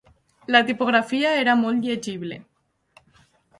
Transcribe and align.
La 0.55 0.61
tipografia 0.69 1.35
era 1.43 1.55
molt 1.65 1.87
llegible. 1.89 2.41